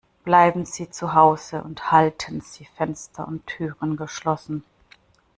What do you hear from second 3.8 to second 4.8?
geschlossen.